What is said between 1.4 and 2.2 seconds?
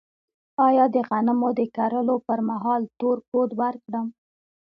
د کرلو